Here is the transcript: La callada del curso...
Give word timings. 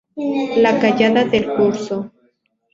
La 0.63 0.79
callada 0.79 1.25
del 1.25 1.53
curso... 1.53 2.11